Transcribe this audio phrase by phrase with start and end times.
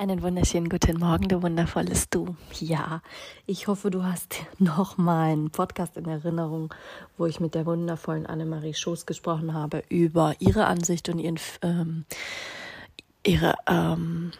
[0.00, 2.34] Einen wunderschönen guten Morgen, du wundervolles Du.
[2.58, 3.02] Ja,
[3.44, 6.72] ich hoffe, du hast noch meinen Podcast in Erinnerung,
[7.18, 12.06] wo ich mit der wundervollen Annemarie Schoß gesprochen habe über ihre Ansicht und ihren, ähm,
[13.26, 14.32] ihre ähm,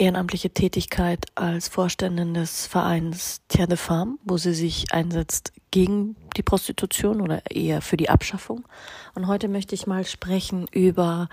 [0.00, 6.42] ehrenamtliche Tätigkeit als Vorständin des Vereins Tier de Femme, wo sie sich einsetzt gegen die
[6.42, 8.64] Prostitution oder eher für die Abschaffung.
[9.14, 11.28] Und heute möchte ich mal sprechen über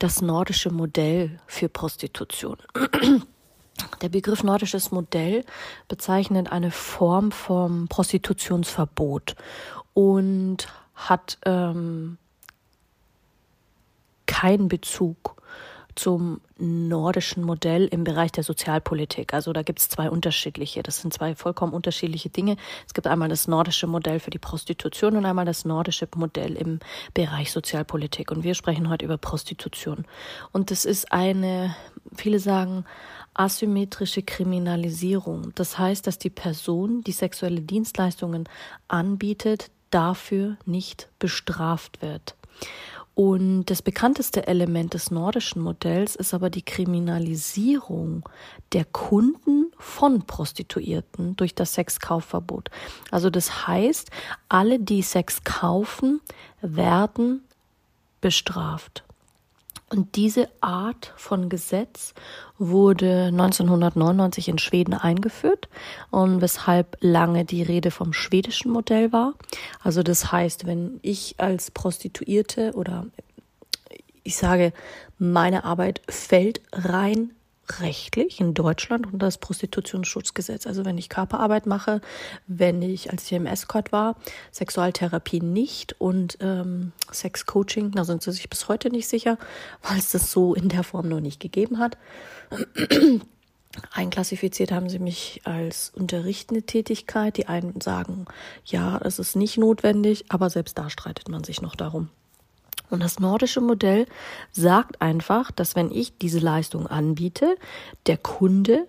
[0.00, 2.56] das nordische Modell für Prostitution.
[4.02, 5.44] Der Begriff nordisches Modell
[5.86, 9.36] bezeichnet eine Form vom Prostitutionsverbot
[9.94, 10.66] und
[10.96, 12.18] hat ähm,
[14.26, 15.40] keinen Bezug
[15.98, 19.34] zum nordischen Modell im Bereich der Sozialpolitik.
[19.34, 20.82] Also da gibt es zwei unterschiedliche.
[20.82, 22.56] Das sind zwei vollkommen unterschiedliche Dinge.
[22.86, 26.78] Es gibt einmal das nordische Modell für die Prostitution und einmal das nordische Modell im
[27.14, 28.30] Bereich Sozialpolitik.
[28.30, 30.04] Und wir sprechen heute über Prostitution.
[30.52, 31.74] Und das ist eine,
[32.14, 32.84] viele sagen,
[33.34, 35.52] asymmetrische Kriminalisierung.
[35.56, 38.48] Das heißt, dass die Person, die sexuelle Dienstleistungen
[38.86, 42.36] anbietet, dafür nicht bestraft wird.
[43.18, 48.28] Und das bekannteste Element des nordischen Modells ist aber die Kriminalisierung
[48.72, 52.70] der Kunden von Prostituierten durch das Sexkaufverbot.
[53.10, 54.12] Also das heißt,
[54.48, 56.20] alle, die Sex kaufen,
[56.60, 57.42] werden
[58.20, 59.02] bestraft.
[59.90, 62.12] Und diese Art von Gesetz
[62.58, 65.68] wurde 1999 in Schweden eingeführt
[66.10, 69.34] und weshalb lange die Rede vom schwedischen Modell war.
[69.82, 73.06] Also das heißt, wenn ich als Prostituierte oder
[74.24, 74.74] ich sage,
[75.18, 77.30] meine Arbeit fällt rein
[77.80, 80.66] rechtlich in Deutschland unter das Prostitutionsschutzgesetz.
[80.66, 82.00] Also wenn ich Körperarbeit mache,
[82.46, 84.16] wenn ich als CMS-Code war,
[84.52, 89.38] Sexualtherapie nicht und ähm, Sexcoaching, da sind sie sich bis heute nicht sicher,
[89.82, 91.96] weil es das so in der Form noch nicht gegeben hat.
[93.92, 97.36] Einklassifiziert haben sie mich als unterrichtende Tätigkeit.
[97.36, 98.26] Die einen sagen,
[98.64, 102.08] ja, es ist nicht notwendig, aber selbst da streitet man sich noch darum.
[102.90, 104.06] Und das nordische Modell
[104.52, 107.56] sagt einfach, dass wenn ich diese Leistung anbiete,
[108.06, 108.86] der Kunde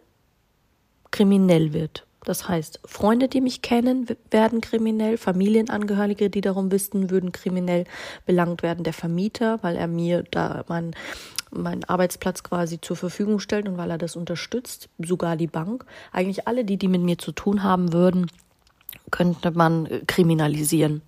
[1.12, 2.06] kriminell wird.
[2.26, 7.86] Das heißt, Freunde, die mich kennen, werden kriminell, Familienangehörige, die darum wissen, würden kriminell
[8.26, 10.94] belangt werden, der Vermieter, weil er mir da meinen
[11.52, 15.86] meinen Arbeitsplatz quasi zur Verfügung stellt und weil er das unterstützt, sogar die Bank.
[16.12, 18.28] Eigentlich alle, die, die mit mir zu tun haben würden,
[19.12, 21.02] könnte man kriminalisieren.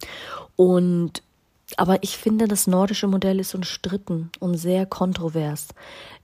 [0.55, 1.21] Und
[1.77, 5.69] aber ich finde, das nordische Modell ist umstritten und sehr kontrovers.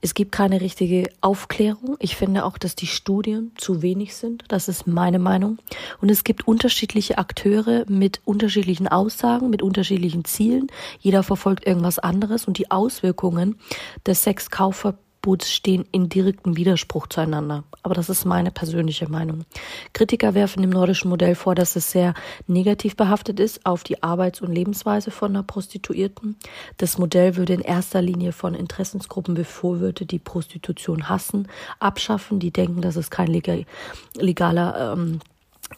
[0.01, 1.97] Es gibt keine richtige Aufklärung.
[1.99, 4.43] Ich finde auch, dass die Studien zu wenig sind.
[4.47, 5.57] Das ist meine Meinung.
[6.01, 10.67] Und es gibt unterschiedliche Akteure mit unterschiedlichen Aussagen, mit unterschiedlichen Zielen.
[10.99, 13.57] Jeder verfolgt irgendwas anderes und die Auswirkungen
[14.05, 17.63] des Sexkaufverbots Boots stehen in direktem Widerspruch zueinander.
[17.83, 19.45] Aber das ist meine persönliche Meinung.
[19.93, 22.13] Kritiker werfen dem nordischen Modell vor, dass es sehr
[22.47, 26.37] negativ behaftet ist auf die Arbeits- und Lebensweise von einer Prostituierten.
[26.77, 31.47] Das Modell würde in erster Linie von Interessensgruppen befürworte, die Prostitution hassen,
[31.79, 35.19] abschaffen, die denken, dass es kein legaler ähm,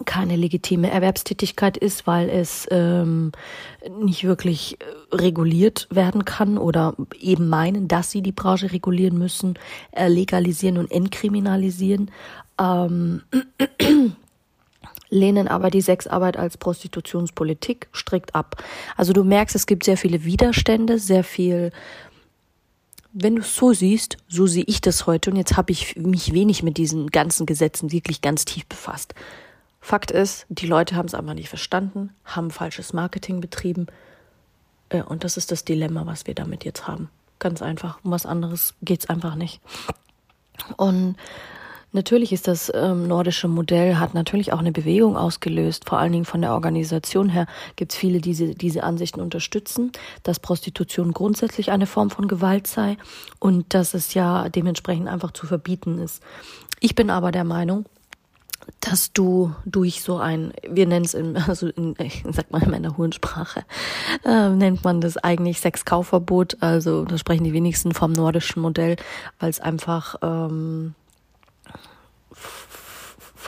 [0.06, 3.32] keine legitime Erwerbstätigkeit ist, weil es ähm,
[4.00, 9.58] nicht wirklich äh, reguliert werden kann oder eben meinen, dass sie die Branche regulieren müssen,
[9.92, 12.12] äh, legalisieren und entkriminalisieren,
[12.60, 13.24] ähm,
[15.10, 18.64] lehnen aber die Sexarbeit als Prostitutionspolitik strikt ab.
[18.96, 21.72] Also du merkst, es gibt sehr viele Widerstände, sehr viel
[23.12, 26.32] wenn du es so siehst, so sehe ich das heute und jetzt habe ich mich
[26.32, 29.16] wenig mit diesen ganzen Gesetzen wirklich ganz tief befasst.
[29.90, 33.88] Fakt ist, die Leute haben es einfach nicht verstanden, haben falsches Marketing betrieben.
[34.90, 37.10] Äh, und das ist das Dilemma, was wir damit jetzt haben.
[37.40, 37.98] Ganz einfach.
[38.04, 39.62] Um was anderes geht es einfach nicht.
[40.78, 41.16] Und
[41.92, 45.90] natürlich ist das ähm, nordische Modell, hat natürlich auch eine Bewegung ausgelöst.
[45.90, 49.92] Vor allen Dingen von der Organisation her gibt es viele, die diese, diese Ansichten unterstützen,
[50.22, 52.98] dass Prostitution grundsätzlich eine Form von Gewalt sei
[53.40, 56.22] und dass es ja dementsprechend einfach zu verbieten ist.
[56.80, 57.86] Ich bin aber der Meinung,
[58.80, 61.96] dass du durch so ein, wir nennen es in, also in,
[62.32, 63.64] sag mal in meiner hohen Sprache,
[64.26, 66.58] äh, nennt man das eigentlich Sexkaufverbot.
[66.62, 68.96] Also da sprechen die wenigsten vom nordischen Modell,
[69.40, 70.96] weil es einfach ähm,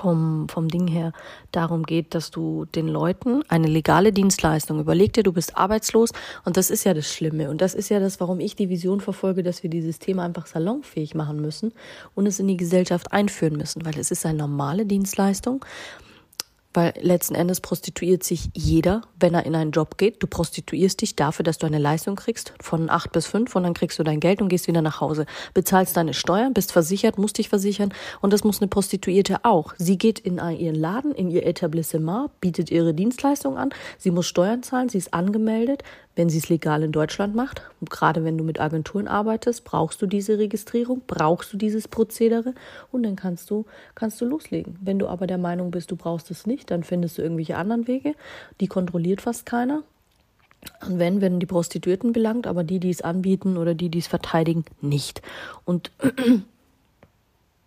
[0.01, 1.13] vom, vom Ding her
[1.51, 6.09] darum geht, dass du den Leuten eine legale Dienstleistung überleg dir, du bist arbeitslos
[6.44, 9.00] und das ist ja das Schlimme und das ist ja das, warum ich die Vision
[9.00, 11.71] verfolge, dass wir dieses Thema einfach salonfähig machen müssen
[12.15, 15.63] und es in die Gesellschaft einführen müssen, weil es ist eine normale Dienstleistung
[16.73, 20.23] weil letzten Endes prostituiert sich jeder, wenn er in einen Job geht.
[20.23, 23.73] Du prostituierst dich dafür, dass du eine Leistung kriegst von acht bis fünf und dann
[23.73, 25.25] kriegst du dein Geld und gehst wieder nach Hause.
[25.53, 29.73] Bezahlst deine Steuern, bist versichert, musst dich versichern und das muss eine Prostituierte auch.
[29.77, 34.63] Sie geht in ihren Laden, in ihr Etablissement, bietet ihre Dienstleistung an, sie muss Steuern
[34.63, 35.83] zahlen, sie ist angemeldet,
[36.16, 37.62] wenn sie es legal in Deutschland macht.
[37.90, 42.54] gerade wenn du mit Agenturen arbeitest, brauchst du diese Registrierung, brauchst du dieses Prozedere
[42.92, 43.66] und dann kannst du,
[43.96, 44.78] kannst du loslegen.
[44.81, 47.88] Wenn du aber der Meinung bist, du brauchst es nicht, dann findest du irgendwelche anderen
[47.88, 48.16] Wege.
[48.60, 49.84] Die kontrolliert fast keiner.
[50.86, 54.08] Und wenn, werden die Prostituierten belangt, aber die, die es anbieten oder die, die es
[54.08, 55.22] verteidigen, nicht.
[55.66, 55.92] Und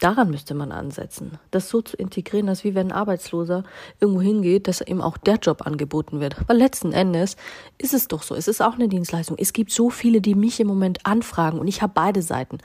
[0.04, 3.64] Daran müsste man ansetzen, das so zu integrieren, dass wie wenn ein Arbeitsloser
[4.00, 6.36] irgendwo hingeht, dass ihm auch der Job angeboten wird.
[6.46, 7.36] Weil letzten Endes
[7.78, 9.38] ist es doch so, es ist auch eine Dienstleistung.
[9.40, 12.58] Es gibt so viele, die mich im Moment anfragen und ich habe beide Seiten.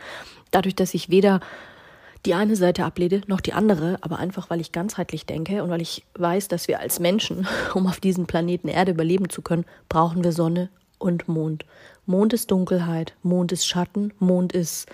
[0.52, 1.40] Dadurch, dass ich weder
[2.26, 5.82] die eine Seite ablehne, noch die andere, aber einfach, weil ich ganzheitlich denke und weil
[5.82, 10.26] ich weiß, dass wir als Menschen, um auf diesem Planeten Erde überleben zu können, brauchen
[10.26, 11.66] wir Sonne und Mond.
[12.06, 14.88] Mond ist Dunkelheit, Mond ist Schatten, Mond ist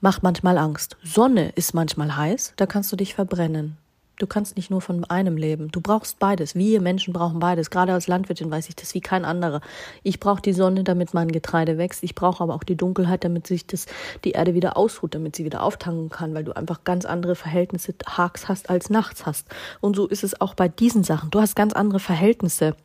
[0.00, 0.96] macht manchmal Angst.
[1.02, 3.76] Sonne ist manchmal heiß, da kannst du dich verbrennen.
[4.20, 5.70] Du kannst nicht nur von einem leben.
[5.72, 6.54] Du brauchst beides.
[6.54, 7.70] Wir Menschen brauchen beides.
[7.70, 9.62] Gerade als Landwirtin weiß ich das wie kein anderer.
[10.02, 12.02] Ich brauche die Sonne, damit mein Getreide wächst.
[12.02, 13.86] Ich brauche aber auch die Dunkelheit, damit sich das,
[14.24, 17.96] die Erde wieder ausruht, damit sie wieder auftanken kann, weil du einfach ganz andere Verhältnisse
[17.96, 19.48] tags hast als nachts hast.
[19.80, 21.30] Und so ist es auch bei diesen Sachen.
[21.30, 22.76] Du hast ganz andere Verhältnisse.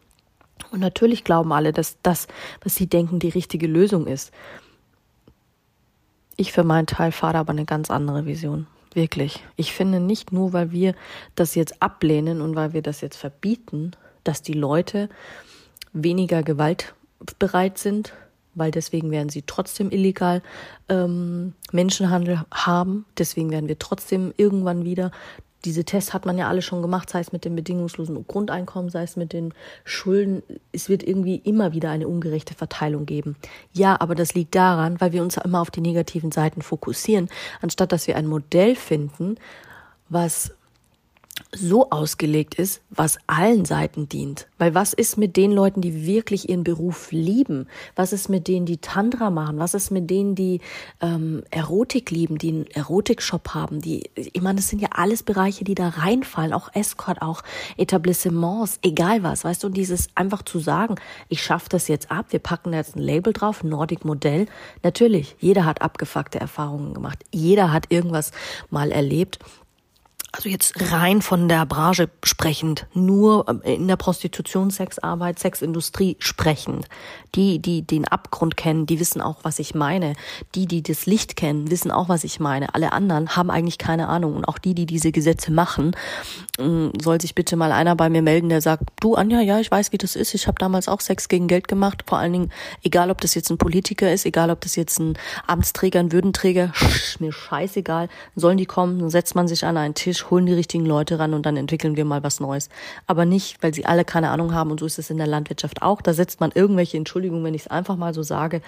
[0.72, 2.28] Und natürlich glauben alle, dass das,
[2.64, 4.32] was sie denken, die richtige Lösung ist.
[6.38, 8.68] Ich für meinen Teil fahre aber eine ganz andere Vision.
[8.94, 9.44] Wirklich.
[9.58, 10.96] Ich finde nicht nur, weil wir
[11.36, 13.92] das jetzt ablehnen und weil wir das jetzt verbieten,
[14.24, 15.10] dass die Leute
[15.92, 18.14] weniger gewaltbereit sind,
[18.54, 20.42] weil deswegen werden sie trotzdem illegal
[20.88, 23.06] ähm, Menschenhandel haben.
[23.18, 25.12] Deswegen werden wir trotzdem irgendwann wieder
[25.66, 29.04] diese Tests hat man ja alle schon gemacht, sei es mit dem bedingungslosen Grundeinkommen, sei
[29.04, 29.54] es mit den
[29.84, 30.44] Schulden.
[30.72, 33.36] Es wird irgendwie immer wieder eine ungerechte Verteilung geben.
[33.74, 37.30] Ja, aber das liegt daran, weil wir uns immer auf die negativen Seiten fokussieren,
[37.62, 39.36] anstatt dass wir ein Modell finden,
[40.08, 40.54] was
[41.56, 44.48] so ausgelegt ist, was allen Seiten dient.
[44.57, 47.68] Weil was ist mit den Leuten, die wirklich ihren Beruf lieben?
[47.96, 49.60] Was ist mit denen, die Tantra machen?
[49.60, 50.62] Was ist mit denen, die
[51.02, 53.81] ähm, Erotik lieben, die einen Erotikshop haben?
[53.81, 57.42] Die, ich meine, das sind ja alles Bereiche, die da reinfallen, auch Escort, auch
[57.78, 60.96] Etablissements, egal was, weißt du, dieses einfach zu sagen,
[61.30, 64.48] ich schaffe das jetzt ab, wir packen jetzt ein Label drauf, Nordic Modell.
[64.84, 68.31] Natürlich, jeder hat abgefuckte Erfahrungen gemacht, jeder hat irgendwas
[68.69, 69.40] mal erlebt
[70.36, 76.88] also jetzt rein von der Branche sprechend, nur ähm, in der Prostitution, Sexarbeit, Sexindustrie sprechend.
[77.36, 80.14] Die, die den Abgrund kennen, die wissen auch, was ich meine.
[80.54, 82.74] Die, die das Licht kennen, wissen auch, was ich meine.
[82.76, 84.36] Alle anderen haben eigentlich keine Ahnung.
[84.36, 85.96] Und auch die, die diese Gesetze machen,
[86.60, 89.72] mm, soll sich bitte mal einer bei mir melden, der sagt, du Anja, ja, ich
[89.72, 90.34] weiß, wie das ist.
[90.34, 92.04] Ich habe damals auch Sex gegen Geld gemacht.
[92.08, 92.52] Vor allen Dingen,
[92.84, 95.18] egal ob das jetzt ein Politiker ist, egal ob das jetzt ein
[95.48, 96.72] Amtsträger, ein Würdenträger,
[97.20, 98.10] mir scheißegal.
[98.36, 101.33] Sollen die kommen, dann setzt man sich an einen Tisch, holen die richtigen Leute ran
[101.33, 102.69] und dann entwickeln wir mal was Neues.
[103.07, 105.81] Aber nicht, weil sie alle keine Ahnung haben und so ist es in der Landwirtschaft
[105.81, 106.02] auch.
[106.02, 108.61] Da setzt man irgendwelche, Entschuldigung, wenn ich es einfach mal so sage,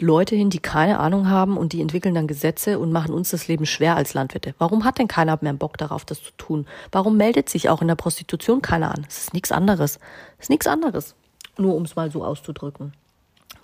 [0.00, 3.48] Leute hin, die keine Ahnung haben und die entwickeln dann Gesetze und machen uns das
[3.48, 4.54] Leben schwer als Landwirte.
[4.58, 6.66] Warum hat denn keiner mehr Bock darauf, das zu tun?
[6.92, 9.04] Warum meldet sich auch in der Prostitution keiner an?
[9.08, 9.98] Es ist nichts anderes.
[10.38, 11.14] Es ist nichts anderes.
[11.56, 12.92] Nur um es mal so auszudrücken.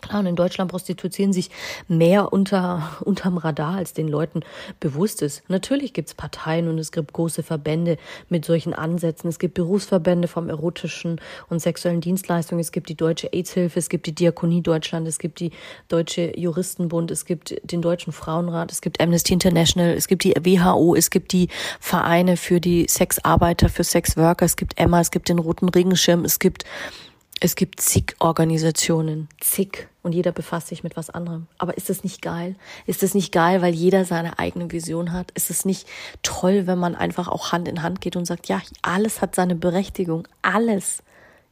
[0.01, 1.51] Klar, und in Deutschland prostituieren sich
[1.89, 4.41] mehr unter, unterm Radar, als den Leuten
[4.81, 5.43] bewusst ist.
[5.49, 7.97] Natürlich gibt's Parteien und es gibt große Verbände
[8.29, 9.29] mit solchen Ansätzen.
[9.29, 12.61] Es gibt Berufsverbände vom erotischen und sexuellen Dienstleistungen.
[12.61, 15.51] Es gibt die Deutsche AIDS-Hilfe, es gibt die Diakonie Deutschland, es gibt die
[15.89, 20.95] Deutsche Juristenbund, es gibt den Deutschen Frauenrat, es gibt Amnesty International, es gibt die WHO,
[20.95, 21.49] es gibt die
[21.81, 26.39] Vereine für die Sexarbeiter, für Sexworker, es gibt Emma, es gibt den Roten Regenschirm, es
[26.39, 26.65] gibt
[27.41, 31.47] es gibt zig Organisationen, zig, und jeder befasst sich mit was anderem.
[31.59, 32.55] Aber ist das nicht geil?
[32.87, 35.31] Ist das nicht geil, weil jeder seine eigene Vision hat?
[35.33, 35.87] Ist es nicht
[36.23, 39.55] toll, wenn man einfach auch Hand in Hand geht und sagt, ja, alles hat seine
[39.55, 41.03] Berechtigung, alles.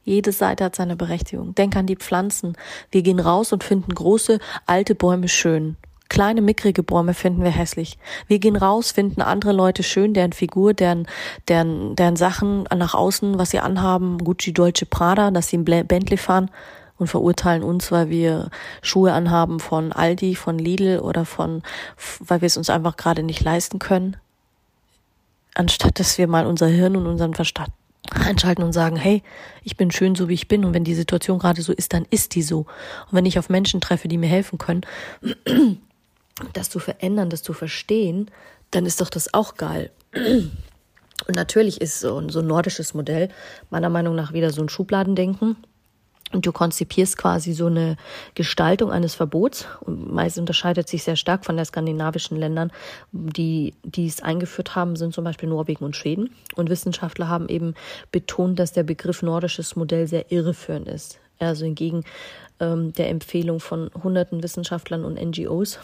[0.03, 1.53] Jede Seite hat seine Berechtigung.
[1.55, 2.55] Denk an die Pflanzen.
[2.91, 5.75] Wir gehen raus und finden große, alte Bäume schön.
[6.09, 7.97] Kleine, mickrige Bäume finden wir hässlich.
[8.27, 11.07] Wir gehen raus, finden andere Leute schön, deren Figur, deren,
[11.47, 16.17] deren, deren Sachen nach außen, was sie anhaben, Gucci, Deutsche Prada, dass sie ein Bentley
[16.17, 16.49] fahren
[16.97, 18.49] und verurteilen uns, weil wir
[18.81, 21.63] Schuhe anhaben von Aldi, von Lidl oder von,
[22.19, 24.17] weil wir es uns einfach gerade nicht leisten können.
[25.55, 27.71] anstatt dass wir mal unser Hirn und unseren Verstand
[28.11, 29.23] einschalten und sagen, hey,
[29.63, 32.05] ich bin schön so wie ich bin und wenn die Situation gerade so ist, dann
[32.09, 32.59] ist die so.
[32.59, 34.81] Und wenn ich auf Menschen treffe, die mir helfen können,
[36.53, 38.29] das zu verändern, das zu verstehen,
[38.71, 39.91] dann ist doch das auch geil.
[41.27, 43.29] Und natürlich ist so ein, so ein nordisches Modell
[43.69, 45.57] meiner Meinung nach wieder so ein Schubladendenken.
[46.31, 47.97] Und du konzipierst quasi so eine
[48.35, 49.65] Gestaltung eines Verbots.
[49.81, 52.71] Und meist unterscheidet sich sehr stark von den skandinavischen Ländern.
[53.11, 56.29] Die, die es eingeführt haben, sind zum Beispiel Norwegen und Schweden.
[56.55, 57.73] Und Wissenschaftler haben eben
[58.11, 61.19] betont, dass der Begriff nordisches Modell sehr irreführend ist.
[61.39, 62.03] Also entgegen
[62.59, 65.79] ähm, der Empfehlung von hunderten Wissenschaftlern und NGOs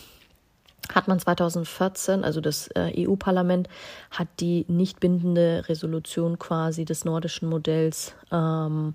[0.93, 3.69] hat man 2014, also das äh, EU-Parlament,
[4.11, 8.93] hat die nicht bindende Resolution quasi des nordischen Modells ähm,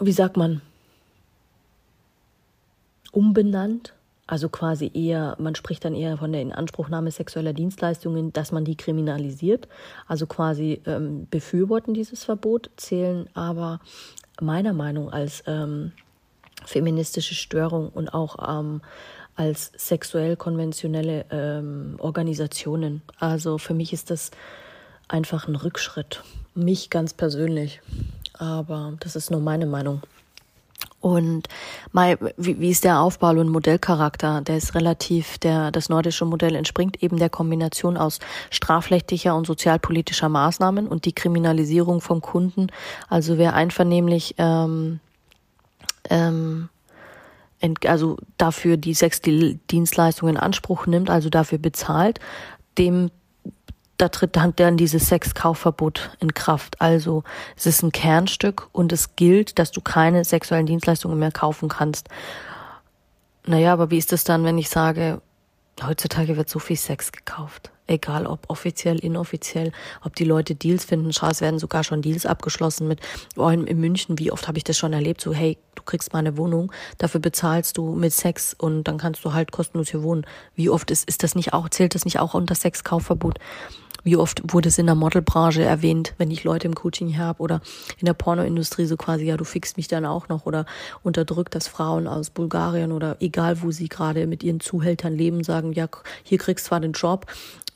[0.00, 0.62] wie sagt man,
[3.12, 3.94] umbenannt.
[4.26, 8.76] Also quasi eher, man spricht dann eher von der Inanspruchnahme sexueller Dienstleistungen, dass man die
[8.76, 9.66] kriminalisiert.
[10.06, 13.80] Also quasi ähm, befürworten dieses Verbot, zählen aber
[14.40, 15.92] meiner Meinung als ähm,
[16.64, 18.82] feministische Störung und auch ähm,
[19.40, 23.02] als sexuell konventionelle ähm, Organisationen.
[23.18, 24.30] Also für mich ist das
[25.08, 26.22] einfach ein Rückschritt.
[26.54, 27.80] Mich ganz persönlich
[28.40, 30.00] aber das ist nur meine Meinung.
[31.00, 31.48] Und
[31.92, 34.40] mal, wie, wie ist der Aufbau und Modellcharakter?
[34.42, 38.18] Der ist relativ, der, das nordische Modell entspringt eben der Kombination aus
[38.50, 42.68] strafrechtlicher und sozialpolitischer Maßnahmen und die Kriminalisierung von Kunden.
[43.08, 45.00] Also wer einvernehmlich, ähm,
[46.08, 46.68] ähm,
[47.86, 52.20] also dafür die Sexdienstleistung in Anspruch nimmt, also dafür bezahlt,
[52.78, 53.10] dem
[54.00, 56.80] da tritt dann dieses Sexkaufverbot in Kraft.
[56.80, 57.22] Also
[57.54, 62.08] es ist ein Kernstück und es gilt, dass du keine sexuellen Dienstleistungen mehr kaufen kannst.
[63.46, 65.20] Naja, aber wie ist es dann, wenn ich sage,
[65.82, 67.70] heutzutage wird so viel Sex gekauft?
[67.90, 69.72] Egal ob offiziell, inoffiziell,
[70.04, 71.12] ob die Leute Deals finden.
[71.12, 73.00] Schau, es werden sogar schon Deals abgeschlossen mit,
[73.36, 75.20] oh, in, in München, wie oft habe ich das schon erlebt?
[75.20, 79.24] So, hey, du kriegst mal eine Wohnung, dafür bezahlst du mit Sex und dann kannst
[79.24, 80.24] du halt kostenlos hier wohnen.
[80.54, 83.40] Wie oft ist, ist das nicht auch, zählt das nicht auch unter Sexkaufverbot?
[84.02, 87.60] Wie oft wurde es in der Modelbranche erwähnt, wenn ich Leute im Coaching habe oder
[87.98, 90.64] in der Pornoindustrie so quasi, ja, du fickst mich dann auch noch oder
[91.02, 95.72] unterdrückt, dass Frauen aus Bulgarien oder egal wo sie gerade mit ihren Zuhältern leben, sagen,
[95.72, 95.88] ja,
[96.22, 97.26] hier kriegst zwar den Job,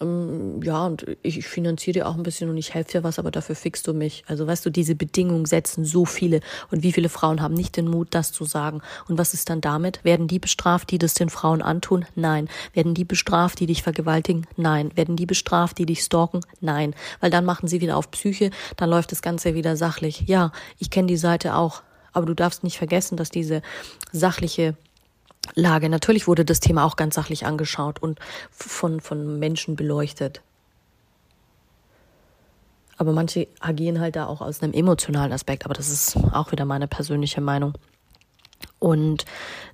[0.05, 3.31] ähm, ja, und ich finanziere dir auch ein bisschen und ich helfe dir was, aber
[3.31, 4.25] dafür fixst du mich.
[4.27, 6.41] Also weißt du, diese Bedingungen setzen so viele.
[6.71, 8.83] Und wie viele Frauen haben nicht den Mut, das zu sagen?
[9.09, 10.05] Und was ist dann damit?
[10.05, 12.05] Werden die bestraft, die das den Frauen antun?
[12.15, 12.49] Nein.
[12.73, 14.47] Werden die bestraft, die dich vergewaltigen?
[14.57, 14.91] Nein.
[14.95, 16.41] Werden die bestraft, die dich stalken?
[16.61, 16.95] Nein.
[17.21, 20.25] Weil dann machen sie wieder auf Psyche, dann läuft das Ganze wieder sachlich.
[20.27, 21.83] Ja, ich kenne die Seite auch.
[22.13, 23.61] Aber du darfst nicht vergessen, dass diese
[24.13, 24.77] sachliche
[25.55, 25.89] Lage.
[25.89, 28.19] Natürlich wurde das Thema auch ganz sachlich angeschaut und
[28.51, 30.43] von, von Menschen beleuchtet.
[32.97, 36.65] Aber manche agieren halt da auch aus einem emotionalen Aspekt, aber das ist auch wieder
[36.65, 37.75] meine persönliche Meinung.
[38.79, 39.25] Und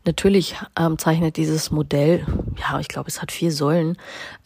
[0.05, 2.25] natürlich ähm, zeichnet dieses Modell,
[2.59, 3.97] ja, ich glaube, es hat vier Säulen.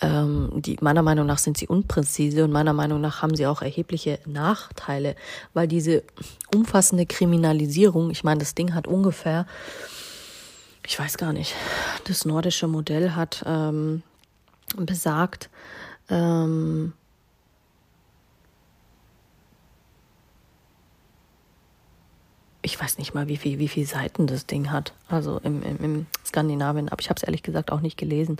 [0.00, 3.62] Ähm, die meiner Meinung nach sind sie unpräzise und meiner Meinung nach haben sie auch
[3.62, 5.16] erhebliche Nachteile,
[5.52, 6.02] weil diese
[6.54, 9.47] umfassende Kriminalisierung, ich meine, das Ding hat ungefähr
[10.87, 11.55] ich weiß gar nicht,
[12.05, 14.03] das nordische Modell hat ähm,
[14.76, 15.49] besagt,
[16.11, 16.93] ähm,
[22.61, 24.95] ich weiß nicht mal, wie viel, wie viel Seiten das Ding hat.
[25.09, 26.88] Also im, im, im Skandinavien.
[26.88, 28.38] Aber ich habe es ehrlich gesagt auch nicht gelesen.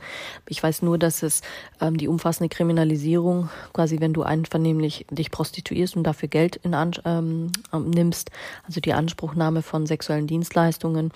[0.49, 1.43] Ich weiß nur, dass es
[1.81, 6.75] ähm, die umfassende Kriminalisierung, quasi wenn du einvernehmlich dich prostituierst und dafür Geld in
[7.05, 8.31] ähm, nimmst,
[8.67, 11.13] also die Anspruchnahme von sexuellen Dienstleistungen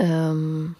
[0.00, 0.76] ähm,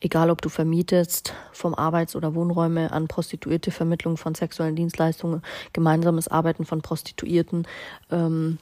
[0.00, 5.42] egal ob du vermietest, vom Arbeits- oder Wohnräume an Prostituierte, Vermittlung von sexuellen Dienstleistungen,
[5.72, 7.66] gemeinsames Arbeiten von Prostituierten,
[8.10, 8.58] ähm,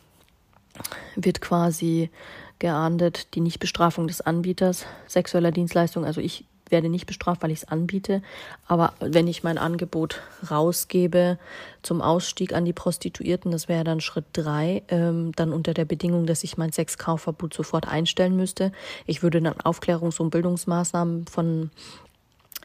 [1.14, 2.10] wird quasi
[2.58, 6.06] geahndet, die Nichtbestrafung des Anbieters sexueller Dienstleistungen.
[6.06, 8.22] Also ich werde nicht bestraft, weil ich es anbiete.
[8.66, 10.20] Aber wenn ich mein Angebot
[10.50, 11.38] rausgebe
[11.82, 16.26] zum Ausstieg an die Prostituierten, das wäre dann Schritt drei, ähm, dann unter der Bedingung,
[16.26, 18.72] dass ich mein Sexkaufverbot sofort einstellen müsste.
[19.06, 21.70] Ich würde dann Aufklärungs- und Bildungsmaßnahmen von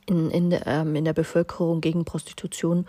[0.07, 2.85] in, in, ähm, in der Bevölkerung gegen Prostitution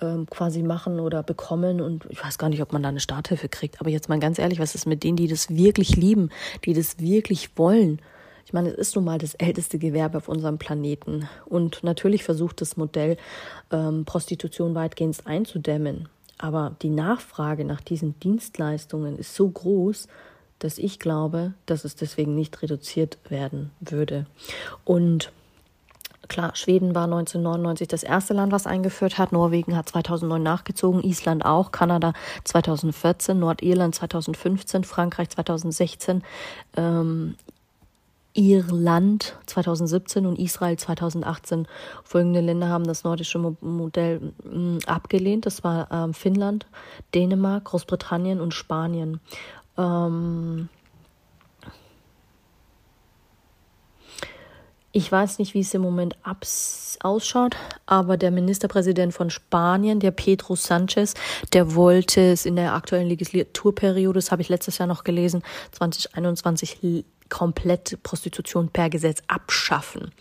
[0.00, 1.80] ähm, quasi machen oder bekommen.
[1.80, 3.80] Und ich weiß gar nicht, ob man da eine Starthilfe kriegt.
[3.80, 6.30] Aber jetzt mal ganz ehrlich, was ist mit denen, die das wirklich lieben,
[6.64, 8.00] die das wirklich wollen?
[8.46, 11.28] Ich meine, es ist nun mal das älteste Gewerbe auf unserem Planeten.
[11.46, 13.16] Und natürlich versucht das Modell,
[13.70, 16.08] ähm, Prostitution weitgehend einzudämmen.
[16.38, 20.08] Aber die Nachfrage nach diesen Dienstleistungen ist so groß,
[20.58, 24.26] dass ich glaube, dass es deswegen nicht reduziert werden würde.
[24.84, 25.32] Und
[26.28, 29.32] Klar, Schweden war 1999 das erste Land, was eingeführt hat.
[29.32, 36.22] Norwegen hat 2009 nachgezogen, Island auch, Kanada 2014, Nordirland 2015, Frankreich 2016,
[36.76, 37.34] ähm,
[38.34, 41.66] Irland 2017 und Israel 2018.
[42.02, 45.46] Folgende Länder haben das nordische Modell mm, abgelehnt.
[45.46, 46.66] Das war ähm, Finnland,
[47.14, 49.20] Dänemark, Großbritannien und Spanien.
[49.78, 50.68] Ähm,
[54.96, 56.16] Ich weiß nicht, wie es im Moment
[57.02, 61.14] ausschaut, aber der Ministerpräsident von Spanien, der Pedro Sanchez,
[61.52, 66.80] der wollte es in der aktuellen Legislaturperiode, das habe ich letztes Jahr noch gelesen, 2021
[67.28, 70.12] komplett Prostitution per Gesetz abschaffen.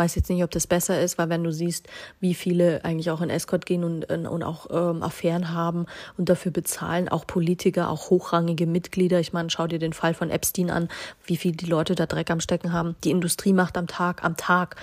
[0.00, 1.86] Weiß jetzt nicht, ob das besser ist, weil wenn du siehst,
[2.20, 5.84] wie viele eigentlich auch in Escort gehen und, und auch ähm, Affären haben
[6.16, 9.20] und dafür bezahlen, auch Politiker, auch hochrangige Mitglieder.
[9.20, 10.88] Ich meine, schau dir den Fall von Epstein an,
[11.26, 12.96] wie viel die Leute da Dreck am Stecken haben.
[13.04, 14.76] Die Industrie macht am Tag, am Tag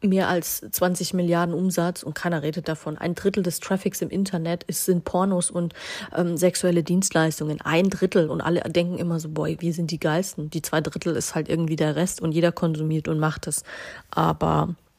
[0.00, 2.96] mehr als 20 Milliarden Umsatz und keiner redet davon.
[2.96, 5.74] Ein Drittel des Traffics im Internet ist, sind Pornos und
[6.16, 7.60] ähm, sexuelle Dienstleistungen.
[7.62, 10.50] Ein Drittel und alle denken immer so, boy, wir sind die Geilsten.
[10.50, 13.64] Die zwei Drittel ist halt irgendwie der Rest und jeder konsumiert und macht es.
[14.12, 14.51] Aber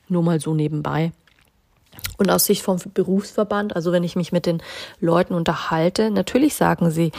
[0.07, 1.12] nur mal so nebenbei.
[2.17, 4.62] Und aus Sicht vom Berufsverband, also wenn ich mich mit den
[5.00, 7.12] Leuten unterhalte, natürlich sagen sie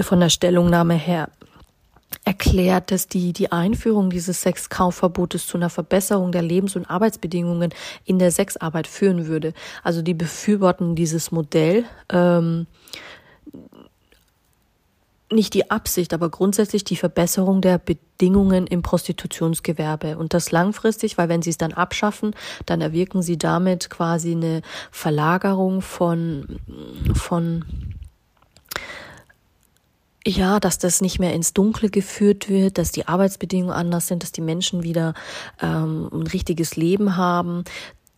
[0.00, 1.28] von der Stellungnahme her,
[2.24, 7.72] erklärt, dass die, die Einführung dieses Sexkaufverbotes zu einer Verbesserung der Lebens- und Arbeitsbedingungen
[8.04, 9.54] in der Sexarbeit führen würde.
[9.82, 11.84] Also die befürworten dieses Modell.
[12.10, 12.66] Ähm,
[15.34, 20.16] nicht die Absicht, aber grundsätzlich die Verbesserung der Bedingungen im Prostitutionsgewerbe.
[20.16, 22.34] Und das langfristig, weil wenn sie es dann abschaffen,
[22.66, 26.60] dann erwirken sie damit quasi eine Verlagerung von,
[27.14, 27.64] von,
[30.26, 34.32] ja, dass das nicht mehr ins Dunkle geführt wird, dass die Arbeitsbedingungen anders sind, dass
[34.32, 35.14] die Menschen wieder
[35.60, 37.64] ähm, ein richtiges Leben haben,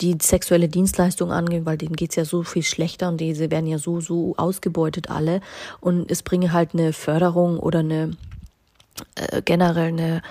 [0.04, 3.78] die sexuelle Dienstleistung angehen, weil denen geht's ja so viel schlechter und diese werden ja
[3.78, 5.40] so, so ausgebeutet alle.
[5.80, 8.16] Und es bringe halt eine Förderung oder eine
[9.16, 10.22] äh, generell eine,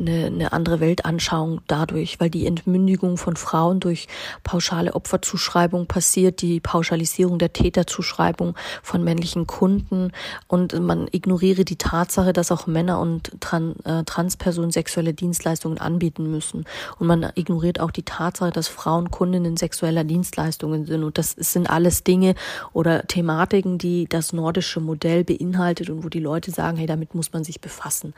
[0.00, 4.08] eine, eine andere Weltanschauung dadurch, weil die Entmündigung von Frauen durch
[4.42, 10.12] pauschale Opferzuschreibung passiert, die Pauschalisierung der Täterzuschreibung von männlichen Kunden.
[10.48, 16.30] Und man ignoriere die Tatsache, dass auch Männer und Tran äh, Transpersonen sexuelle Dienstleistungen anbieten
[16.30, 16.64] müssen.
[16.98, 21.04] Und man ignoriert auch die Tatsache, dass Frauen Kundinnen sexueller Dienstleistungen sind.
[21.04, 22.34] Und das sind alles Dinge
[22.72, 27.32] oder Thematiken, die das nordische Modell beinhaltet und wo die Leute sagen, hey, damit muss
[27.32, 28.14] man sich befassen.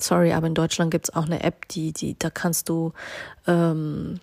[0.00, 2.92] Sorry, aber in Deutschland gibt es auch eine App, die, die, da kannst du
[3.46, 4.20] ähm,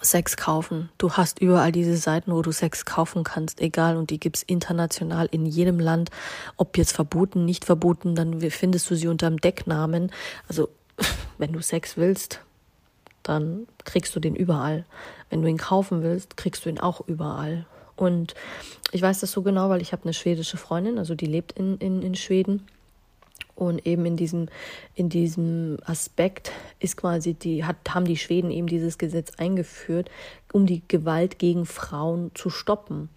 [0.00, 0.90] Sex kaufen.
[0.98, 3.96] Du hast überall diese Seiten, wo du Sex kaufen kannst, egal.
[3.96, 6.10] Und die gibt's international in jedem Land.
[6.56, 10.10] Ob jetzt verboten, nicht verboten, dann findest du sie unter dem Decknamen.
[10.48, 10.68] Also,
[11.38, 12.40] wenn du Sex willst,
[13.22, 14.84] dann kriegst du den überall.
[15.30, 17.66] Wenn du ihn kaufen willst, kriegst du ihn auch überall.
[17.96, 18.34] Und
[18.90, 21.78] ich weiß das so genau, weil ich habe eine schwedische Freundin, also die lebt in,
[21.78, 22.66] in, in Schweden.
[23.54, 24.48] Und eben in diesem,
[24.94, 30.10] in diesem Aspekt ist quasi die, hat, haben die Schweden eben dieses Gesetz eingeführt,
[30.52, 33.08] um die Gewalt gegen Frauen zu stoppen.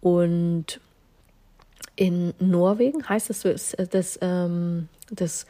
[0.00, 0.80] Und
[1.96, 5.46] in Norwegen heißt es, das, das, ähm, das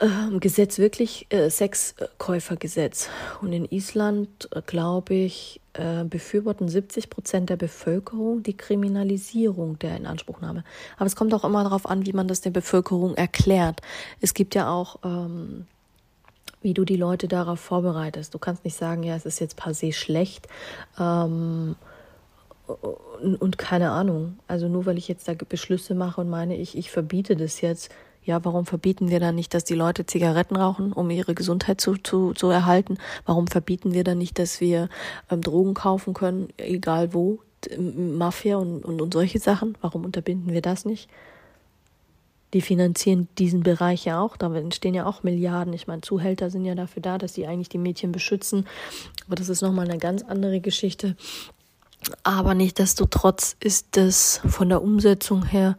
[0.00, 3.08] äh, Gesetz wirklich äh, Sexkäufergesetz.
[3.40, 9.96] Und in Island, äh, glaube ich, äh, befürworten 70 Prozent der Bevölkerung die Kriminalisierung der
[9.96, 10.64] Inanspruchnahme.
[10.96, 13.80] Aber es kommt auch immer darauf an, wie man das der Bevölkerung erklärt.
[14.20, 15.66] Es gibt ja auch ähm,
[16.62, 18.32] wie du die Leute darauf vorbereitest.
[18.34, 20.46] Du kannst nicht sagen, ja, es ist jetzt per se schlecht.
[20.98, 21.76] Ähm,
[22.66, 24.38] und, und keine Ahnung.
[24.46, 27.90] Also nur weil ich jetzt da Beschlüsse mache und meine, ich, ich verbiete das jetzt,
[28.24, 31.96] ja, warum verbieten wir dann nicht, dass die Leute Zigaretten rauchen, um ihre Gesundheit zu,
[31.96, 32.98] zu, zu erhalten?
[33.26, 34.88] Warum verbieten wir dann nicht, dass wir
[35.30, 37.40] ähm, Drogen kaufen können, egal wo,
[37.78, 39.76] Mafia und, und, und solche Sachen?
[39.80, 41.08] Warum unterbinden wir das nicht?
[42.54, 45.72] Die finanzieren diesen Bereich ja auch, da entstehen ja auch Milliarden.
[45.72, 48.66] Ich meine, Zuhälter sind ja dafür da, dass sie eigentlich die Mädchen beschützen.
[49.26, 51.16] Aber das ist nochmal eine ganz andere Geschichte.
[52.24, 55.76] Aber nichtdestotrotz ist das von der Umsetzung her,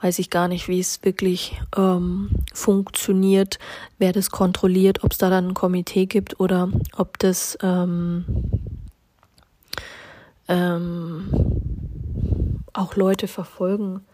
[0.00, 3.58] weiß ich gar nicht, wie es wirklich ähm, funktioniert,
[3.98, 8.24] wer das kontrolliert, ob es da dann ein Komitee gibt oder ob das ähm,
[10.48, 11.30] ähm,
[12.72, 14.04] auch Leute verfolgen.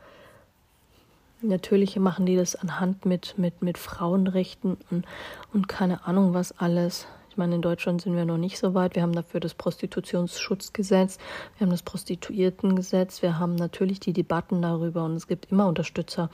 [1.42, 5.06] Natürlich machen die das anhand mit, mit, mit Frauenrechten und,
[5.52, 7.06] und keine Ahnung was alles.
[7.30, 8.96] Ich meine, in Deutschland sind wir noch nicht so weit.
[8.96, 11.18] Wir haben dafür das Prostitutionsschutzgesetz,
[11.56, 16.28] wir haben das Prostituiertengesetz, wir haben natürlich die Debatten darüber und es gibt immer Unterstützer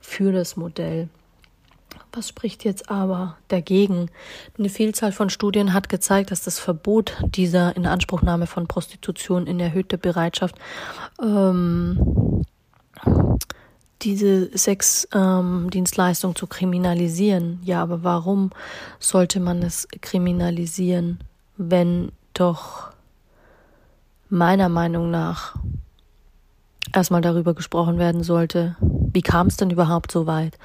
[0.00, 1.08] für das Modell.
[2.12, 4.10] Was spricht jetzt aber dagegen?
[4.58, 9.96] Eine Vielzahl von Studien hat gezeigt, dass das Verbot dieser Inanspruchnahme von Prostitution in erhöhter
[9.96, 10.56] Bereitschaft
[11.22, 12.44] ähm,
[14.02, 17.60] diese Sexdienstleistung ähm, zu kriminalisieren.
[17.64, 18.50] Ja, aber warum
[18.98, 21.18] sollte man es kriminalisieren,
[21.56, 22.90] wenn doch
[24.28, 25.54] meiner Meinung nach
[26.94, 30.58] erstmal darüber gesprochen werden sollte, wie kam es denn überhaupt so weit?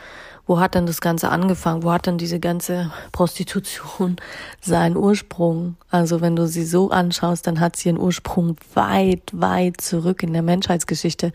[0.45, 1.83] Wo hat denn das Ganze angefangen?
[1.83, 4.15] Wo hat denn diese ganze Prostitution
[4.61, 5.75] seinen Ursprung?
[5.91, 10.31] Also wenn du sie so anschaust, dann hat sie ihren Ursprung weit, weit zurück in
[10.31, 11.33] der Menschheitsgeschichte.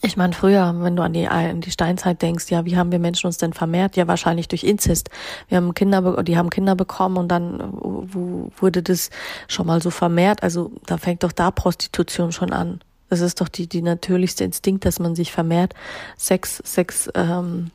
[0.00, 3.00] Ich meine, früher, wenn du an die, an die Steinzeit denkst, ja, wie haben wir
[3.00, 3.96] Menschen uns denn vermehrt?
[3.96, 5.10] Ja, wahrscheinlich durch Inzest.
[5.48, 9.10] Wir haben Kinder, die haben Kinder bekommen und dann wurde das
[9.48, 10.42] schon mal so vermehrt.
[10.42, 12.80] Also da fängt doch da Prostitution schon an.
[13.10, 15.74] Das ist doch die, die natürlichste Instinkt, dass man sich vermehrt.
[16.16, 17.70] Sex, Sex, ähm,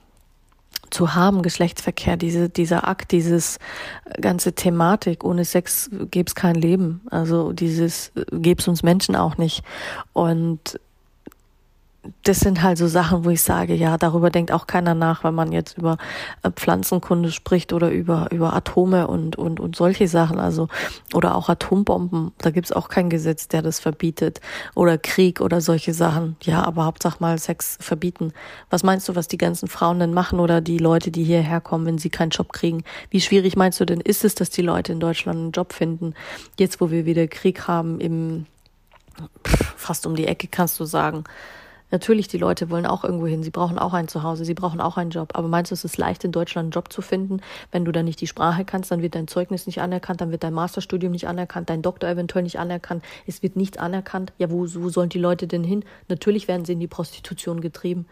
[0.94, 3.58] zu haben, Geschlechtsverkehr, diese, dieser Akt, dieses
[4.22, 5.24] ganze Thematik.
[5.24, 7.02] Ohne Sex gäbe es kein Leben.
[7.10, 9.64] Also dieses gäbe es uns Menschen auch nicht.
[10.14, 10.80] Und
[12.24, 15.34] das sind halt so Sachen, wo ich sage, ja, darüber denkt auch keiner nach, wenn
[15.34, 15.98] man jetzt über
[16.42, 20.68] äh, Pflanzenkunde spricht oder über, über Atome und, und, und solche Sachen, also,
[21.14, 22.34] oder auch Atombomben.
[22.40, 24.42] Da gibt's auch kein Gesetz, der das verbietet.
[24.76, 26.36] Oder Krieg oder solche Sachen.
[26.42, 28.34] Ja, aber Hauptsache mal Sex verbieten.
[28.70, 31.86] Was meinst du, was die ganzen Frauen denn machen oder die Leute, die hierher kommen,
[31.86, 32.84] wenn sie keinen Job kriegen?
[33.12, 36.16] Wie schwierig meinst du denn ist es, dass die Leute in Deutschland einen Job finden?
[36.60, 38.46] Jetzt, wo wir wieder Krieg haben, im,
[39.78, 41.24] fast um die Ecke kannst du sagen.
[41.94, 43.44] Natürlich, die Leute wollen auch irgendwo hin.
[43.44, 44.46] Sie brauchen auch ein Zuhause.
[44.46, 45.30] Sie brauchen auch einen Job.
[45.36, 47.40] Aber meinst du, es ist leicht, in Deutschland einen Job zu finden?
[47.72, 50.44] Wenn du dann nicht die Sprache kannst, dann wird dein Zeugnis nicht anerkannt, dann wird
[50.44, 53.06] dein Masterstudium nicht anerkannt, dein Doktor eventuell nicht anerkannt.
[53.28, 54.34] Es wird nichts anerkannt.
[54.40, 55.86] Ja, wo, wo sollen die Leute denn hin?
[56.10, 58.08] Natürlich werden sie in die Prostitution getrieben.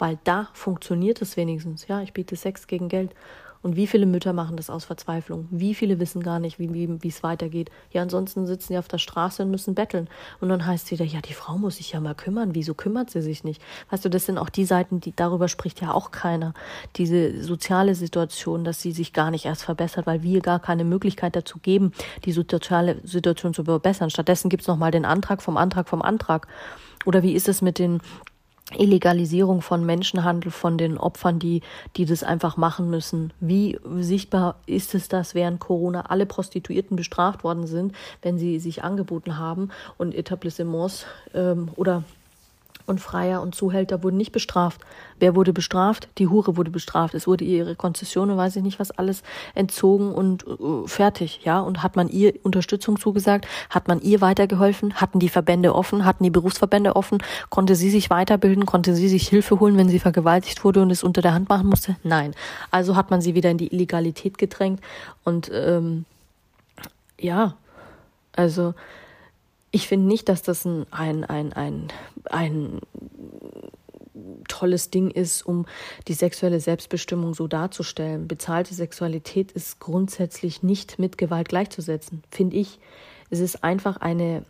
[0.00, 1.86] Weil da funktioniert es wenigstens.
[1.86, 3.14] Ja, ich biete Sex gegen Geld.
[3.62, 5.46] Und wie viele Mütter machen das aus Verzweiflung?
[5.50, 7.70] Wie viele wissen gar nicht, wie, wie, es weitergeht?
[7.90, 10.08] Ja, ansonsten sitzen sie auf der Straße und müssen betteln.
[10.40, 12.54] Und dann heißt es wieder, ja, die Frau muss sich ja mal kümmern.
[12.54, 13.60] Wieso kümmert sie sich nicht?
[13.90, 16.54] Weißt du, das sind auch die Seiten, die darüber spricht ja auch keiner.
[16.96, 21.36] Diese soziale Situation, dass sie sich gar nicht erst verbessert, weil wir gar keine Möglichkeit
[21.36, 21.92] dazu geben,
[22.24, 24.08] die soziale Situation zu verbessern.
[24.08, 26.48] Stattdessen gibt's noch mal den Antrag vom Antrag vom Antrag.
[27.06, 28.00] Oder wie ist es mit den
[28.76, 31.62] Illegalisierung von Menschenhandel von den Opfern, die,
[31.96, 33.32] die das einfach machen müssen.
[33.40, 38.82] Wie sichtbar ist es, dass während Corona alle Prostituierten bestraft worden sind, wenn sie sich
[38.84, 42.04] angeboten haben und Etablissements ähm, oder
[42.86, 44.80] und Freier und Zuhälter wurden nicht bestraft.
[45.18, 46.08] Wer wurde bestraft?
[46.18, 47.14] Die Hure wurde bestraft.
[47.14, 49.22] Es wurde ihr ihre Konzession und weiß ich nicht was alles
[49.54, 51.60] entzogen und uh, fertig, ja.
[51.60, 53.46] Und hat man ihr Unterstützung zugesagt?
[53.68, 54.94] Hat man ihr weitergeholfen?
[54.94, 56.04] Hatten die Verbände offen?
[56.04, 57.18] Hatten die Berufsverbände offen?
[57.50, 58.66] Konnte sie sich weiterbilden?
[58.66, 61.68] Konnte sie sich Hilfe holen, wenn sie vergewaltigt wurde und es unter der Hand machen
[61.68, 61.96] musste?
[62.02, 62.34] Nein.
[62.70, 64.80] Also hat man sie wieder in die Illegalität gedrängt
[65.24, 66.04] und ähm,
[67.18, 67.54] ja,
[68.34, 68.74] also
[69.70, 71.88] ich finde nicht, dass das ein, ein, ein, ein,
[72.24, 72.80] ein
[74.48, 75.66] tolles Ding ist, um
[76.08, 78.26] die sexuelle Selbstbestimmung so darzustellen.
[78.28, 82.78] Bezahlte Sexualität ist grundsätzlich nicht mit Gewalt gleichzusetzen, finde ich.
[83.30, 84.44] Es ist einfach eine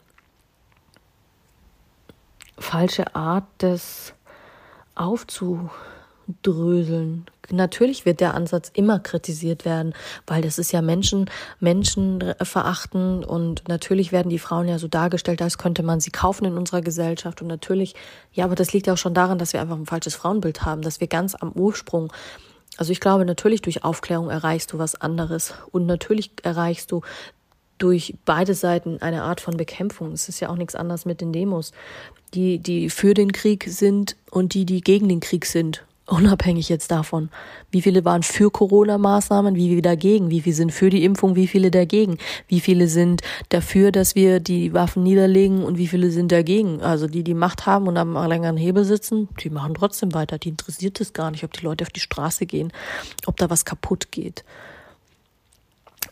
[2.59, 4.15] falsche Art, das
[4.95, 5.71] aufzu
[6.43, 7.27] dröseln.
[7.51, 9.95] Natürlich wird der Ansatz immer kritisiert werden,
[10.27, 15.43] weil das ist ja Menschen, Menschen verachten und natürlich werden die Frauen ja so dargestellt,
[15.43, 17.95] als könnte man sie kaufen in unserer Gesellschaft und natürlich,
[18.33, 20.83] ja, aber das liegt ja auch schon daran, dass wir einfach ein falsches Frauenbild haben,
[20.83, 22.13] dass wir ganz am Ursprung
[22.77, 27.03] also ich glaube, natürlich durch Aufklärung erreichst du was anderes und natürlich erreichst du
[27.81, 30.13] durch beide Seiten eine Art von Bekämpfung.
[30.13, 31.73] Es ist ja auch nichts anderes mit den Demos,
[32.35, 36.91] die, die für den Krieg sind und die, die gegen den Krieg sind unabhängig jetzt
[36.91, 37.31] davon,
[37.71, 41.47] wie viele waren für Corona-Maßnahmen, wie viele dagegen, wie viele sind für die Impfung, wie
[41.47, 42.19] viele dagegen,
[42.49, 46.83] wie viele sind dafür, dass wir die Waffen niederlegen und wie viele sind dagegen.
[46.83, 50.39] Also die, die Macht haben und am längeren Hebel sitzen, die machen trotzdem weiter.
[50.39, 52.73] Die interessiert es gar nicht, ob die Leute auf die Straße gehen,
[53.27, 54.45] ob da was kaputt geht.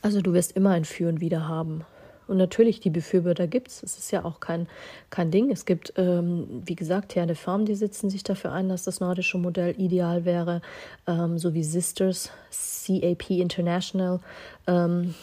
[0.01, 1.85] Also du wirst immer ein Für und Wider haben.
[2.29, 3.83] Und natürlich, die Befürworter gibt es.
[3.83, 4.69] Es ist ja auch kein,
[5.11, 5.51] kein Ding.
[5.51, 9.01] Es gibt, ähm, wie gesagt, Herr de Farm, die setzen sich dafür ein, dass das
[9.01, 10.61] nordische Modell ideal wäre,
[11.07, 14.21] ähm, so wie Sisters, CAP International,
[14.67, 15.15] ähm,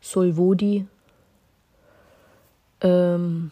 [0.00, 0.86] Solvodi,
[2.80, 3.50] ähm,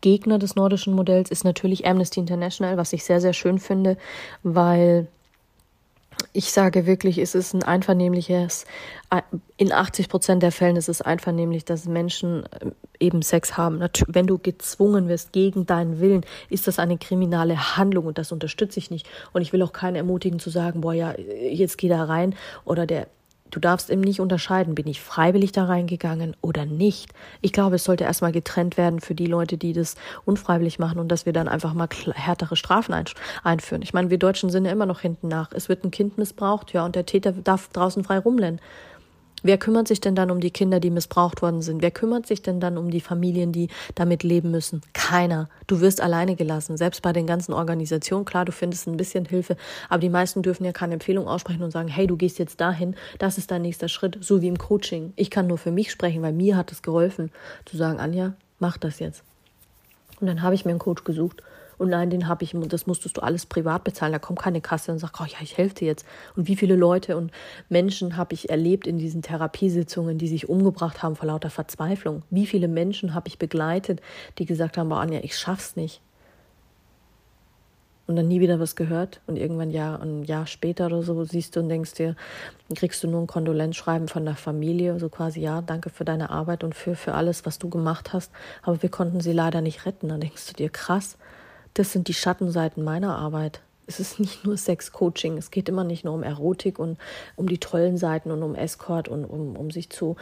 [0.00, 3.96] Gegner des nordischen Modells ist natürlich Amnesty International, was ich sehr, sehr schön finde,
[4.42, 5.08] weil
[6.32, 8.64] ich sage wirklich, es ist ein einvernehmliches,
[9.56, 12.44] in 80 Prozent der Fällen ist es einvernehmlich, dass Menschen
[12.98, 13.80] eben Sex haben.
[14.06, 18.78] Wenn du gezwungen wirst gegen deinen Willen, ist das eine kriminelle Handlung und das unterstütze
[18.78, 19.06] ich nicht.
[19.32, 22.86] Und ich will auch keinen ermutigen zu sagen, boah ja, jetzt geh da rein oder
[22.86, 23.08] der
[23.52, 27.12] Du darfst eben nicht unterscheiden, bin ich freiwillig da reingegangen oder nicht.
[27.42, 31.08] Ich glaube, es sollte erstmal getrennt werden für die Leute, die das unfreiwillig machen und
[31.08, 32.94] dass wir dann einfach mal härtere Strafen
[33.44, 33.82] einführen.
[33.82, 35.52] Ich meine, wir Deutschen sind ja immer noch hinten nach.
[35.52, 38.58] Es wird ein Kind missbraucht, ja, und der Täter darf draußen frei rumrennen.
[39.42, 41.82] Wer kümmert sich denn dann um die Kinder, die missbraucht worden sind?
[41.82, 44.82] Wer kümmert sich denn dann um die Familien, die damit leben müssen?
[44.92, 45.48] Keiner.
[45.66, 46.76] Du wirst alleine gelassen.
[46.76, 49.56] Selbst bei den ganzen Organisationen, klar, du findest ein bisschen Hilfe,
[49.88, 52.94] aber die meisten dürfen ja keine Empfehlung aussprechen und sagen, hey, du gehst jetzt dahin,
[53.18, 55.12] das ist dein nächster Schritt, so wie im Coaching.
[55.16, 57.32] Ich kann nur für mich sprechen, weil mir hat es geholfen,
[57.64, 59.24] zu sagen, Anja, mach das jetzt.
[60.20, 61.42] Und dann habe ich mir einen Coach gesucht
[61.82, 64.12] und nein, den habe ich, das musstest du alles privat bezahlen.
[64.12, 66.06] Da kommt keine Kasse und sagt, oh ja, ich helfe dir jetzt.
[66.36, 67.32] Und wie viele Leute und
[67.68, 72.22] Menschen habe ich erlebt in diesen Therapiesitzungen, die sich umgebracht haben vor lauter Verzweiflung?
[72.30, 74.00] Wie viele Menschen habe ich begleitet,
[74.38, 76.00] die gesagt haben, boah, Anja, ich schaff's nicht.
[78.06, 79.20] Und dann nie wieder was gehört.
[79.26, 82.14] Und irgendwann Jahr, ein Jahr später oder so siehst du und denkst dir,
[82.76, 86.62] kriegst du nur ein Kondolenzschreiben von der Familie, so quasi, ja, danke für deine Arbeit
[86.62, 88.30] und für, für alles, was du gemacht hast.
[88.62, 90.08] Aber wir konnten sie leider nicht retten.
[90.08, 91.16] Dann denkst du dir, krass,
[91.74, 93.60] das sind die Schattenseiten meiner Arbeit.
[93.86, 95.36] Es ist nicht nur Sex-Coaching.
[95.36, 96.98] Es geht immer nicht nur um Erotik und
[97.36, 100.16] um die tollen Seiten und um Escort und um, um sich zu,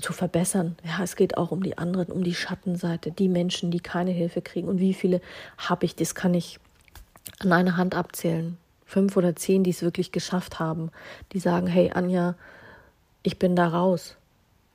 [0.00, 0.76] zu verbessern.
[0.84, 4.40] Ja, es geht auch um die anderen, um die Schattenseite, die Menschen, die keine Hilfe
[4.40, 4.68] kriegen.
[4.68, 5.20] Und wie viele
[5.58, 6.60] habe ich, das kann ich
[7.40, 8.56] an einer Hand abzählen.
[8.86, 10.90] Fünf oder zehn, die es wirklich geschafft haben,
[11.32, 12.34] die sagen, hey Anja,
[13.22, 14.16] ich bin da raus.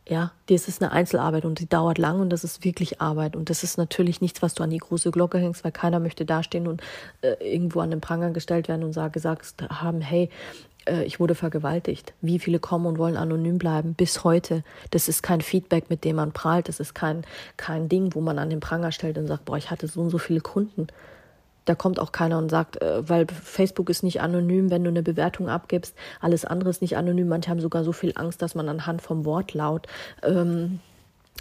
[0.10, 3.36] Ja, das ist eine Einzelarbeit und die dauert lang und das ist wirklich Arbeit.
[3.36, 6.26] Und das ist natürlich nichts, was du an die große Glocke hängst, weil keiner möchte
[6.26, 6.82] dastehen und
[7.22, 10.30] äh, irgendwo an den Pranger gestellt werden und sage, gesagt haben, hey,
[10.86, 12.14] äh, ich wurde vergewaltigt.
[12.22, 14.64] Wie viele kommen und wollen anonym bleiben bis heute?
[14.92, 16.70] Das ist kein Feedback, mit dem man prahlt.
[16.70, 17.26] Das ist kein,
[17.58, 20.10] kein Ding, wo man an den Pranger stellt und sagt, boah, ich hatte so und
[20.10, 20.88] so viele Kunden.
[21.68, 25.04] Da kommt auch keiner und sagt, äh, weil Facebook ist nicht anonym, wenn du eine
[25.04, 25.96] Bewertung abgibst.
[26.22, 27.28] Alles andere ist nicht anonym.
[27.28, 29.88] Manche haben sogar so viel Angst, dass man anhand vom Wortlaut
[30.24, 30.80] ähm,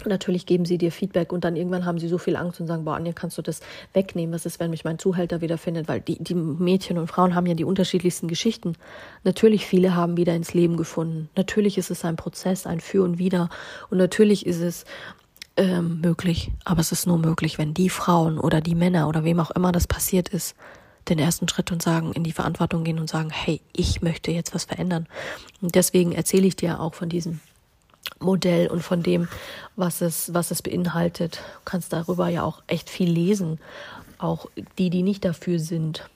[0.05, 2.85] Natürlich geben sie dir Feedback und dann irgendwann haben sie so viel Angst und sagen,
[2.85, 3.61] boah, Anja, kannst du das
[3.93, 4.33] wegnehmen?
[4.33, 5.87] Was ist, wenn mich mein Zuhälter wieder findet?
[5.87, 8.75] Weil die, die Mädchen und Frauen haben ja die unterschiedlichsten Geschichten.
[9.23, 11.29] Natürlich viele haben wieder ins Leben gefunden.
[11.35, 13.49] Natürlich ist es ein Prozess, ein Für und Wider.
[13.89, 14.85] Und natürlich ist es
[15.57, 19.39] ähm, möglich, aber es ist nur möglich, wenn die Frauen oder die Männer oder wem
[19.39, 20.55] auch immer das passiert ist,
[21.09, 24.53] den ersten Schritt und sagen, in die Verantwortung gehen und sagen, hey, ich möchte jetzt
[24.53, 25.07] was verändern.
[25.61, 27.39] Und deswegen erzähle ich dir auch von diesem
[28.19, 29.27] Modell und von dem,
[29.75, 31.37] was es, was es beinhaltet.
[31.37, 33.59] Du kannst darüber ja auch echt viel lesen.
[34.17, 36.09] Auch die, die nicht dafür sind.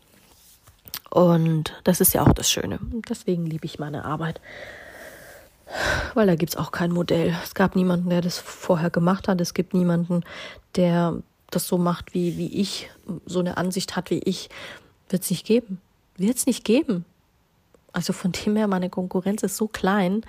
[1.10, 2.80] Und das ist ja auch das Schöne.
[3.10, 4.40] deswegen liebe ich meine Arbeit
[6.14, 7.36] weil da gibt es auch kein Modell.
[7.44, 9.42] Es gab niemanden, der das vorher gemacht hat.
[9.42, 10.24] Es gibt niemanden,
[10.76, 11.16] der
[11.50, 12.90] das so macht, wie, wie ich,
[13.26, 14.50] so eine Ansicht hat wie ich.
[15.10, 15.82] Wird es nicht geben.
[16.18, 17.06] Wird es nicht geben.
[17.94, 20.24] Also von dem her, meine Konkurrenz ist so klein.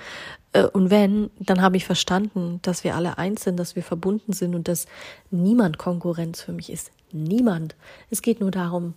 [0.53, 4.33] Äh, und wenn, dann habe ich verstanden, dass wir alle eins sind, dass wir verbunden
[4.33, 4.87] sind und dass
[5.31, 6.91] niemand Konkurrenz für mich ist.
[7.13, 7.77] Niemand.
[8.11, 8.95] Es geht nur darum,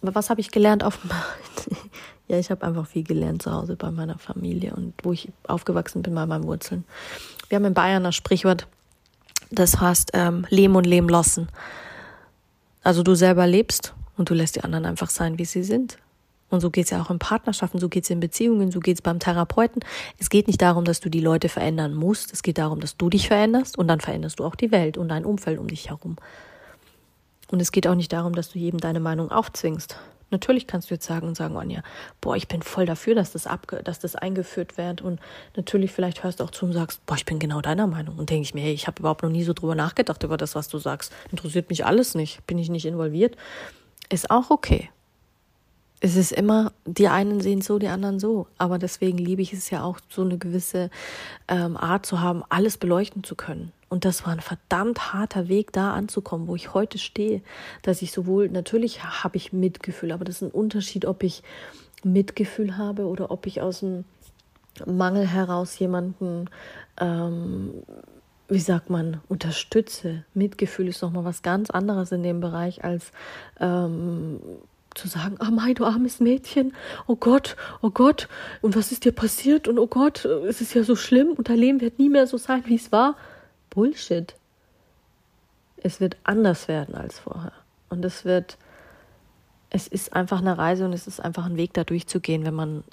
[0.00, 0.98] was habe ich gelernt auf
[2.28, 6.02] Ja, ich habe einfach viel gelernt zu Hause bei meiner Familie und wo ich aufgewachsen
[6.02, 6.84] bin bei meinen Wurzeln.
[7.48, 8.66] Wir haben in Bayern das Sprichwort,
[9.50, 11.48] das heißt ähm, Leben und Leben lassen.
[12.82, 15.98] Also du selber lebst und du lässt die anderen einfach sein, wie sie sind.
[16.48, 19.84] Und so geht's ja auch in Partnerschaften, so geht's in Beziehungen, so geht's beim Therapeuten.
[20.18, 22.32] Es geht nicht darum, dass du die Leute verändern musst.
[22.32, 25.08] Es geht darum, dass du dich veränderst und dann veränderst du auch die Welt und
[25.08, 26.16] dein Umfeld um dich herum.
[27.50, 29.96] Und es geht auch nicht darum, dass du jedem deine Meinung aufzwingst.
[30.30, 31.82] Natürlich kannst du jetzt sagen und sagen, Anja,
[32.20, 35.00] boah, ich bin voll dafür, dass das, abge dass das eingeführt wird.
[35.00, 35.20] Und
[35.56, 38.18] natürlich vielleicht hörst du auch zu und sagst, boah, ich bin genau deiner Meinung.
[38.18, 40.56] Und denke ich mir, hey, ich habe überhaupt noch nie so drüber nachgedacht über das,
[40.56, 41.12] was du sagst.
[41.30, 42.44] Interessiert mich alles nicht.
[42.46, 43.36] Bin ich nicht involviert.
[44.08, 44.90] Ist auch okay.
[46.00, 48.48] Es ist immer, die einen sehen so, die anderen so.
[48.58, 50.90] Aber deswegen liebe ich es ja auch, so eine gewisse
[51.46, 53.72] ähm, Art zu haben, alles beleuchten zu können.
[53.88, 57.40] Und das war ein verdammt harter Weg, da anzukommen, wo ich heute stehe.
[57.82, 61.42] Dass ich sowohl, natürlich habe ich Mitgefühl, aber das ist ein Unterschied, ob ich
[62.02, 64.04] Mitgefühl habe oder ob ich aus dem
[64.84, 66.50] Mangel heraus jemanden,
[67.00, 67.70] ähm,
[68.48, 70.24] wie sagt man, unterstütze.
[70.34, 73.12] Mitgefühl ist nochmal was ganz anderes in dem Bereich als
[73.60, 74.40] ähm,
[74.94, 76.74] zu sagen, ah oh mein, du armes Mädchen,
[77.06, 78.28] oh Gott, oh Gott,
[78.62, 79.68] und was ist dir passiert?
[79.68, 82.36] Und oh Gott, es ist ja so schlimm und dein Leben wird nie mehr so
[82.36, 83.16] sein, wie es war.
[83.76, 84.34] Bullshit.
[85.76, 87.52] Es wird anders werden als vorher.
[87.90, 88.56] Und es wird,
[89.68, 92.84] es ist einfach eine Reise und es ist einfach ein Weg, da durchzugehen, wenn man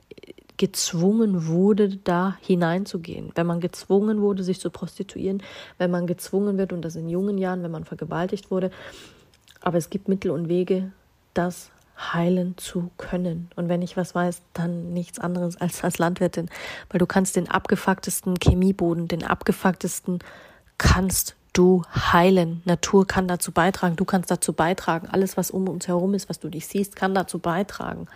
[0.58, 5.42] gezwungen wurde, da hineinzugehen, wenn man gezwungen wurde, sich zu prostituieren,
[5.78, 8.70] wenn man gezwungen wird, und das in jungen Jahren, wenn man vergewaltigt wurde.
[9.62, 10.92] Aber es gibt Mittel und Wege,
[11.34, 13.50] das heilen zu können.
[13.56, 16.50] Und wenn ich was weiß, dann nichts anderes als als Landwirtin,
[16.90, 20.20] weil du kannst den abgefucktesten Chemieboden, den abgefucktesten
[20.78, 22.62] kannst du heilen.
[22.66, 25.08] Natur kann dazu beitragen, du kannst dazu beitragen.
[25.08, 28.08] Alles, was um uns herum ist, was du nicht siehst, kann dazu beitragen.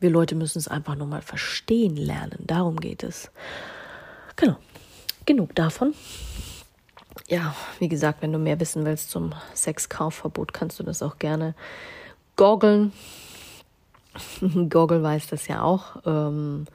[0.00, 2.38] Wir Leute müssen es einfach nur mal verstehen lernen.
[2.40, 3.30] Darum geht es.
[4.36, 4.56] Genau.
[5.26, 5.94] Genug davon.
[7.28, 11.54] Ja, wie gesagt, wenn du mehr wissen willst zum Sexkaufverbot, kannst du das auch gerne
[12.36, 12.92] goggeln.
[14.68, 15.96] Goggle weiß das ja auch.
[16.04, 16.66] Ähm,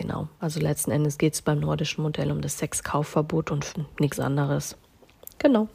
[0.00, 4.76] genau, also letzten Endes geht es beim nordischen Modell um das Sexkaufverbot und nichts anderes.
[5.38, 5.68] Genau.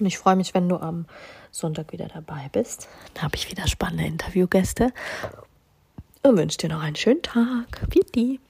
[0.00, 1.04] Und ich freue mich, wenn du am
[1.50, 2.88] Sonntag wieder dabei bist.
[3.12, 4.92] Da habe ich wieder spannende Interviewgäste
[6.22, 7.86] und wünsche dir noch einen schönen Tag.
[7.90, 8.40] Vielen